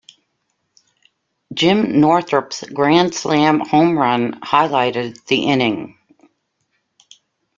[1.53, 5.95] Jim Northrup's grand slam home run highlighted the inning.